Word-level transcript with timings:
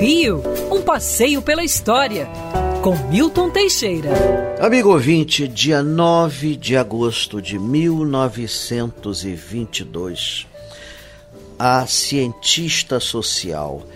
Rio, 0.00 0.42
um 0.68 0.82
passeio 0.82 1.40
pela 1.40 1.62
história, 1.62 2.28
com 2.82 2.96
Milton 3.08 3.50
Teixeira. 3.50 4.10
Amigo 4.60 4.90
ouvinte, 4.90 5.46
dia 5.46 5.80
9 5.80 6.56
de 6.56 6.76
agosto 6.76 7.40
de 7.40 7.56
1922, 7.56 10.48
a 11.56 11.86
cientista 11.86 12.98
social 12.98 13.86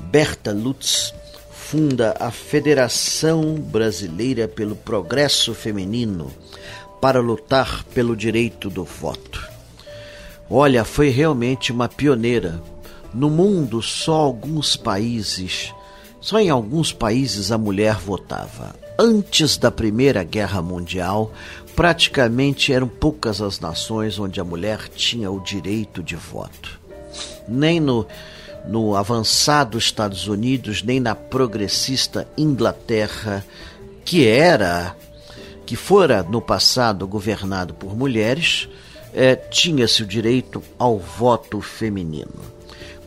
Berta 0.00 0.50
Lutz 0.50 1.12
funda 1.50 2.14
a 2.18 2.30
Federação 2.30 3.56
Brasileira 3.56 4.48
pelo 4.48 4.74
Progresso 4.74 5.52
Feminino 5.52 6.32
para 7.02 7.20
lutar 7.20 7.84
pelo 7.92 8.16
direito 8.16 8.70
do 8.70 8.84
voto. 8.84 9.46
Olha, 10.48 10.86
foi 10.86 11.10
realmente 11.10 11.70
uma 11.70 11.86
pioneira 11.86 12.62
no 13.12 13.28
mundo, 13.28 13.82
só 13.82 14.14
alguns 14.14 14.76
países, 14.76 15.74
só 16.20 16.38
em 16.38 16.50
alguns 16.50 16.92
países 16.92 17.50
a 17.50 17.58
mulher 17.58 17.96
votava. 17.96 18.74
Antes 18.98 19.56
da 19.56 19.70
Primeira 19.70 20.22
Guerra 20.22 20.60
Mundial, 20.60 21.32
praticamente 21.74 22.72
eram 22.72 22.86
poucas 22.86 23.40
as 23.40 23.58
nações 23.58 24.18
onde 24.18 24.40
a 24.40 24.44
mulher 24.44 24.88
tinha 24.88 25.30
o 25.30 25.40
direito 25.40 26.02
de 26.02 26.16
voto. 26.16 26.78
Nem 27.48 27.80
no, 27.80 28.06
no 28.66 28.94
avançado 28.94 29.78
Estados 29.78 30.28
Unidos, 30.28 30.82
nem 30.82 31.00
na 31.00 31.14
progressista 31.14 32.28
Inglaterra, 32.36 33.44
que 34.04 34.26
era, 34.26 34.94
que 35.64 35.76
fora 35.76 36.22
no 36.22 36.40
passado 36.40 37.06
governado 37.06 37.72
por 37.74 37.96
mulheres, 37.96 38.68
eh, 39.14 39.34
tinha-se 39.34 40.02
o 40.02 40.06
direito 40.06 40.62
ao 40.78 40.98
voto 40.98 41.60
feminino. 41.60 42.59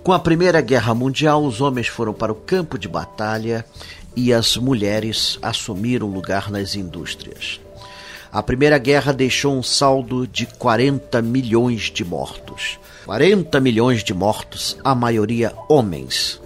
Com 0.03 0.11
a 0.11 0.19
Primeira 0.19 0.59
Guerra 0.59 0.93
Mundial, 0.93 1.45
os 1.45 1.61
homens 1.61 1.87
foram 1.87 2.13
para 2.13 2.29
o 2.29 2.35
campo 2.35 2.77
de 2.77 2.89
batalha 2.89 3.65
e 4.13 4.33
as 4.33 4.57
mulheres 4.57 5.39
assumiram 5.41 6.07
lugar 6.07 6.51
nas 6.51 6.75
indústrias. 6.75 7.61
A 8.29 8.43
Primeira 8.43 8.77
Guerra 8.77 9.13
deixou 9.13 9.55
um 9.55 9.63
saldo 9.63 10.27
de 10.27 10.45
40 10.45 11.21
milhões 11.21 11.83
de 11.83 12.03
mortos. 12.03 12.77
40 13.05 13.61
milhões 13.61 14.03
de 14.03 14.13
mortos, 14.13 14.77
a 14.83 14.93
maioria 14.93 15.53
homens 15.69 16.42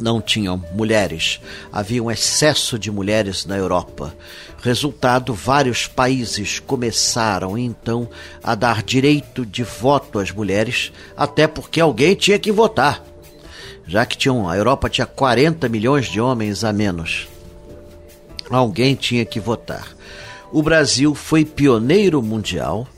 não 0.00 0.20
tinham 0.20 0.62
mulheres. 0.72 1.40
Havia 1.72 2.02
um 2.02 2.10
excesso 2.10 2.78
de 2.78 2.90
mulheres 2.90 3.46
na 3.46 3.56
Europa. 3.56 4.14
Resultado, 4.62 5.34
vários 5.34 5.86
países 5.86 6.58
começaram 6.58 7.56
então 7.56 8.08
a 8.42 8.54
dar 8.54 8.82
direito 8.82 9.46
de 9.46 9.62
voto 9.62 10.18
às 10.18 10.30
mulheres, 10.30 10.92
até 11.16 11.46
porque 11.46 11.80
alguém 11.80 12.14
tinha 12.14 12.38
que 12.38 12.52
votar. 12.52 13.02
Já 13.86 14.04
que 14.04 14.16
tinham, 14.16 14.48
a 14.48 14.56
Europa 14.56 14.90
tinha 14.90 15.06
40 15.06 15.68
milhões 15.68 16.06
de 16.06 16.20
homens 16.20 16.64
a 16.64 16.72
menos. 16.72 17.28
Alguém 18.50 18.94
tinha 18.94 19.24
que 19.24 19.38
votar. 19.38 19.94
O 20.52 20.62
Brasil 20.62 21.14
foi 21.14 21.44
pioneiro 21.44 22.22
mundial, 22.22 22.88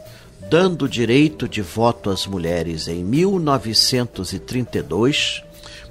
dando 0.49 0.89
direito 0.89 1.49
de 1.49 1.61
voto 1.61 2.09
às 2.09 2.27
mulheres 2.27 2.89
em 2.89 3.05
1932 3.05 5.43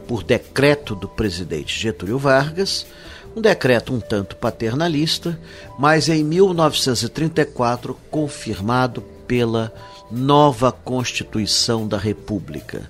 por 0.07 0.23
decreto 0.23 0.95
do 0.95 1.07
presidente 1.07 1.79
Getúlio 1.79 2.17
Vargas, 2.17 2.87
um 3.35 3.41
decreto 3.41 3.93
um 3.93 3.99
tanto 3.99 4.35
paternalista, 4.35 5.39
mas 5.77 6.09
em 6.09 6.23
1934 6.23 7.95
confirmado 8.09 9.03
pela 9.27 9.71
nova 10.09 10.71
Constituição 10.71 11.87
da 11.87 11.97
República. 11.97 12.89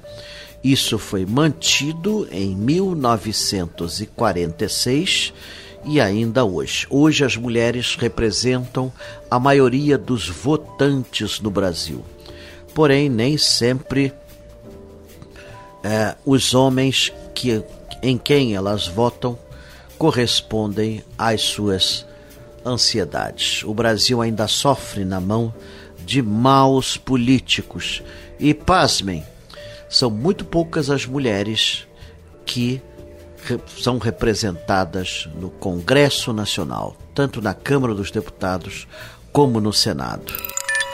Isso 0.64 0.98
foi 0.98 1.26
mantido 1.26 2.26
em 2.32 2.56
1946 2.56 5.34
e 5.86 6.00
ainda 6.00 6.46
hoje. 6.46 6.88
Hoje 6.90 7.26
as 7.26 7.36
mulheres 7.36 7.96
representam 7.96 8.94
a 9.30 9.38
maioria 9.40 9.98
dos 9.98 10.30
votantes 10.30 11.40
no 11.40 11.50
Brasil. 11.50 12.06
Porém, 12.74 13.10
nem 13.10 13.38
sempre 13.38 14.14
é, 15.88 16.18
os 16.26 16.54
homens 16.54 17.14
que, 17.34 17.64
em 18.04 18.18
quem 18.18 18.54
elas 18.54 18.88
votam 18.88 19.40
correspondem 19.98 21.02
às 21.18 21.42
suas 21.42 22.06
ansiedades. 22.66 23.64
O 23.64 23.74
Brasil 23.74 24.22
ainda 24.22 24.50
sofre 24.50 25.06
na 25.06 25.22
mão 25.22 25.54
de 26.06 26.22
maus 26.22 26.98
políticos 26.98 28.04
e, 28.38 28.54
pasmem, 28.54 29.24
são 29.90 30.10
muito 30.10 30.44
poucas 30.44 30.90
as 30.90 31.06
mulheres 31.06 31.88
que 32.46 32.82
são 33.82 33.98
representadas 33.98 35.30
no 35.36 35.50
Congresso 35.50 36.34
Nacional, 36.34 36.98
tanto 37.16 37.42
na 37.42 37.54
Câmara 37.54 37.94
dos 37.94 38.12
Deputados 38.12 38.86
como 39.32 39.62
no 39.62 39.72
Senado. 39.72 40.57